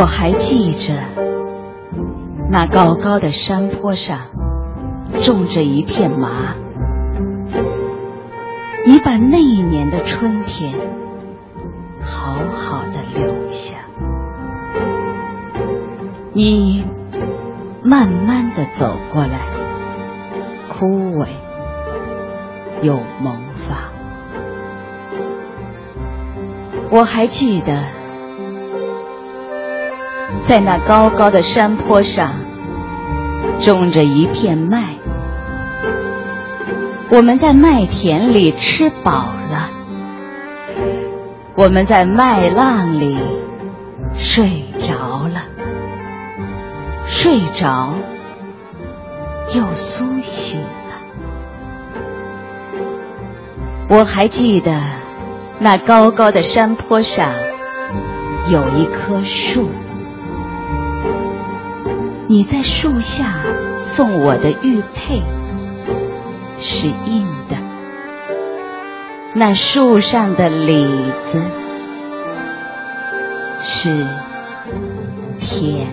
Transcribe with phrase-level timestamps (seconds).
[0.00, 0.94] 我还记着，
[2.48, 4.20] 那高高的山坡上
[5.20, 6.54] 种着一片麻。
[8.86, 10.72] 你把那一年的春天
[12.00, 13.74] 好好的留下，
[16.32, 16.84] 你
[17.82, 19.40] 慢慢的走过来，
[20.68, 20.86] 枯
[21.18, 21.26] 萎
[22.82, 23.90] 又萌发。
[26.88, 27.82] 我还记得，
[30.48, 32.32] 在那高高的山坡上
[33.58, 34.94] 种着一片麦。
[37.10, 39.68] 我们在麦田里吃饱了，
[41.54, 43.18] 我们在麦浪里
[44.16, 45.42] 睡着了，
[47.06, 47.92] 睡着
[49.54, 50.94] 又苏醒了。
[53.90, 54.80] 我还记得
[55.58, 57.34] 那高高的山坡上
[58.50, 59.68] 有一棵树，
[62.28, 63.34] 你在树下
[63.78, 65.22] 送我的玉佩。
[66.60, 67.56] 是硬的，
[69.32, 70.84] 那树上的李
[71.22, 71.40] 子
[73.62, 74.04] 是
[75.38, 75.86] 甜。